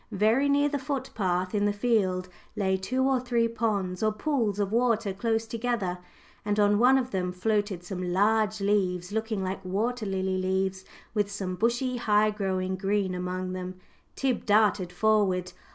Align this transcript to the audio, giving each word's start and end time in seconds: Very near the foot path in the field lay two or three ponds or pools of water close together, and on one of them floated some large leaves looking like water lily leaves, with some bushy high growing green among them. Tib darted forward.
Very 0.11 0.49
near 0.49 0.67
the 0.67 0.79
foot 0.79 1.11
path 1.13 1.53
in 1.53 1.65
the 1.65 1.71
field 1.71 2.27
lay 2.55 2.75
two 2.75 3.03
or 3.03 3.19
three 3.19 3.47
ponds 3.47 4.01
or 4.01 4.11
pools 4.11 4.57
of 4.59 4.71
water 4.71 5.13
close 5.13 5.45
together, 5.45 5.99
and 6.43 6.59
on 6.59 6.79
one 6.79 6.97
of 6.97 7.11
them 7.11 7.31
floated 7.31 7.83
some 7.83 8.11
large 8.11 8.59
leaves 8.59 9.11
looking 9.11 9.43
like 9.43 9.63
water 9.63 10.07
lily 10.07 10.39
leaves, 10.39 10.85
with 11.13 11.29
some 11.29 11.53
bushy 11.53 11.97
high 11.97 12.31
growing 12.31 12.75
green 12.77 13.13
among 13.13 13.53
them. 13.53 13.75
Tib 14.15 14.43
darted 14.47 14.91
forward. 14.91 15.51